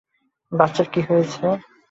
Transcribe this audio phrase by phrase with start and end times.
[0.51, 1.37] বাচ্চার কি হইছে?